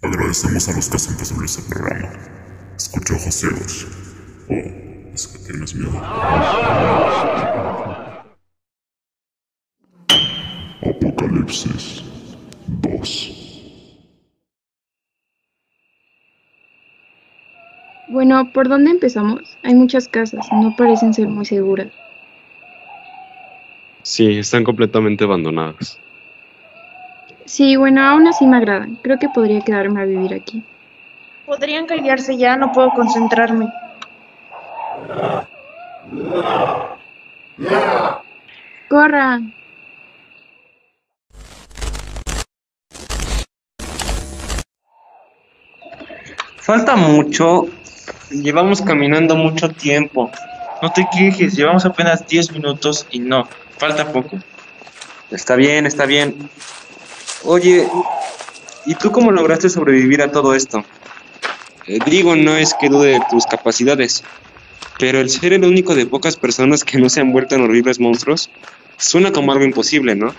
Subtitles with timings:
[0.00, 2.08] Agradecemos a los que hacen posible este programa.
[2.76, 3.86] Escucho ojos ciegos.
[4.48, 6.00] Oh, es que tienes miedo.
[10.82, 12.04] Apocalipsis
[12.68, 13.34] 2.
[18.10, 19.40] Bueno, ¿por dónde empezamos?
[19.64, 21.92] Hay muchas casas, no parecen ser muy seguras.
[24.02, 25.98] Sí, están completamente abandonadas.
[27.48, 28.96] Sí, bueno, aún así me agradan.
[28.96, 30.62] Creo que podría quedarme a vivir aquí.
[31.46, 33.72] Podrían callarse ya, no puedo concentrarme.
[38.90, 39.40] ¡Corra!
[46.58, 47.68] Falta mucho.
[48.30, 50.30] Llevamos caminando mucho tiempo.
[50.82, 54.36] No te quejes, llevamos apenas 10 minutos y no, falta poco.
[55.30, 56.50] Está bien, está bien.
[57.44, 57.88] Oye,
[58.86, 60.84] ¿y tú cómo lograste sobrevivir a todo esto?
[61.86, 64.24] Eh, digo, no es que dude de tus capacidades,
[64.98, 68.00] pero el ser el único de pocas personas que no se han vuelto en horribles
[68.00, 68.50] monstruos
[68.98, 70.34] suena como algo imposible, ¿no?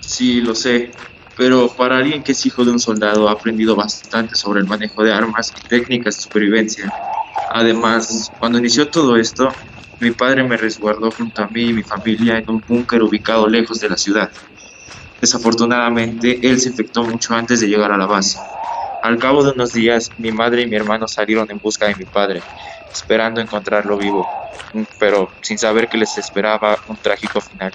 [0.00, 0.90] Sí, lo sé,
[1.36, 5.04] pero para alguien que es hijo de un soldado ha aprendido bastante sobre el manejo
[5.04, 6.92] de armas y técnicas de supervivencia.
[7.52, 9.54] Además, cuando inició todo esto,
[10.00, 13.80] mi padre me resguardó junto a mí y mi familia en un búnker ubicado lejos
[13.80, 14.30] de la ciudad.
[15.20, 18.38] Desafortunadamente, él se infectó mucho antes de llegar a la base.
[19.02, 22.04] Al cabo de unos días, mi madre y mi hermano salieron en busca de mi
[22.04, 22.42] padre,
[22.92, 24.28] esperando encontrarlo vivo,
[24.98, 27.72] pero sin saber que les esperaba un trágico final.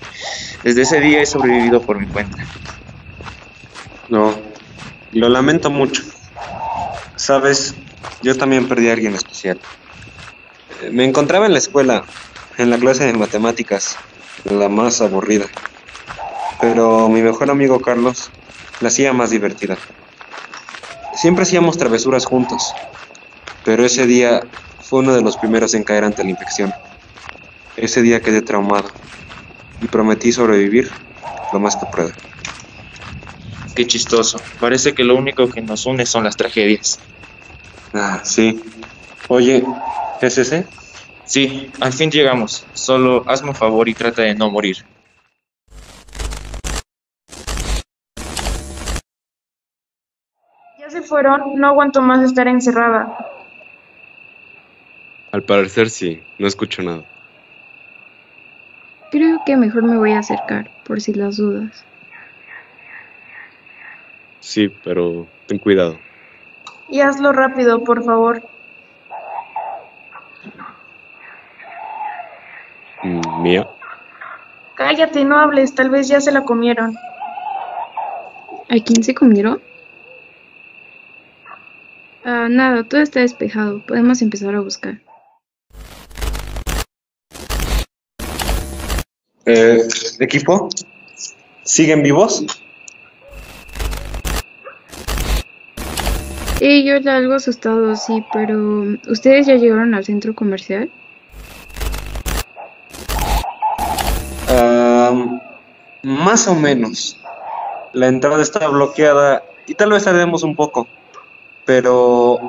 [0.64, 2.38] Desde ese día he sobrevivido por mi cuenta.
[4.10, 4.44] No,
[5.12, 6.04] lo lamento mucho.
[7.16, 7.76] Sabes,
[8.22, 9.60] yo también perdí a alguien especial.
[10.82, 12.06] Eh, Me encontraba en la escuela,
[12.58, 13.98] en la clase de matemáticas,
[14.44, 15.46] la más aburrida.
[16.64, 18.32] Pero mi mejor amigo Carlos
[18.80, 19.78] la hacía más divertida.
[21.14, 22.74] Siempre hacíamos travesuras juntos,
[23.66, 24.48] pero ese día
[24.82, 26.74] fue uno de los primeros en caer ante la infección.
[27.76, 28.88] Ese día quedé traumado
[29.82, 30.90] y prometí sobrevivir
[31.52, 32.14] lo más que pueda.
[33.76, 34.40] Qué chistoso.
[34.62, 36.98] Parece que lo único que nos une son las tragedias.
[37.94, 38.64] Ah, sí.
[39.28, 39.66] Oye,
[40.22, 40.66] ¿es ese?
[41.26, 42.66] Sí, al fin llegamos.
[42.74, 44.86] Solo hazme un favor y trata de no morir.
[50.84, 53.18] Ya se fueron, no aguanto más estar encerrada.
[55.32, 57.06] Al parecer sí, no escucho nada.
[59.10, 61.86] Creo que mejor me voy a acercar, por si las dudas.
[64.42, 65.98] Sí, pero ten cuidado.
[66.90, 68.44] Y hazlo rápido, por favor.
[73.40, 73.70] ¿Mía?
[74.76, 76.98] Cállate, no hables, tal vez ya se la comieron.
[78.70, 79.62] ¿A quién se comieron?
[82.26, 83.86] Ah, nada, todo está despejado.
[83.86, 85.00] Podemos empezar a buscar.
[89.46, 89.80] Eh,
[90.20, 90.70] ¿Equipo?
[91.64, 92.46] ¿Siguen vivos?
[96.60, 98.58] Yo era algo asustado, sí, pero
[99.10, 100.90] ¿ustedes ya llegaron al centro comercial?
[106.04, 107.20] Más o menos.
[107.94, 110.88] La entrada está bloqueada y tal vez tardemos un poco,
[111.66, 112.40] pero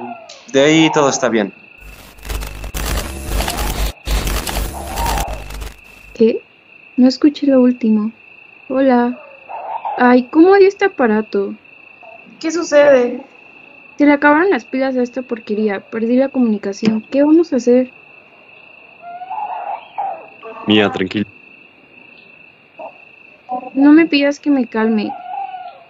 [0.52, 1.52] de ahí todo está bien.
[6.14, 6.42] ¿Qué?
[6.96, 8.12] No escuché lo último.
[8.68, 9.20] Hola.
[9.98, 11.54] Ay, ¿cómo odio este aparato?
[12.40, 13.20] ¿Qué sucede?
[13.98, 15.80] Se le acabaron las pilas a esta porquería.
[15.80, 17.04] Perdí la comunicación.
[17.10, 17.90] ¿Qué vamos a hacer?
[20.66, 21.26] Mía, tranquila.
[23.74, 25.12] No me pidas que me calme.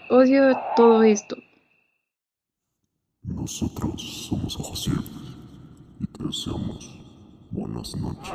[0.09, 1.39] Odio todo esto.
[3.25, 5.05] Nosotros somos ciegos
[5.99, 6.91] y te deseamos
[7.51, 8.33] buenas noches.